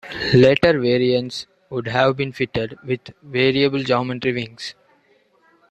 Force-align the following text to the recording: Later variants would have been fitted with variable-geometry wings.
Later 0.33 0.79
variants 0.79 1.45
would 1.69 1.85
have 1.89 2.17
been 2.17 2.31
fitted 2.31 2.75
with 2.83 3.01
variable-geometry 3.21 4.33
wings. 4.33 4.73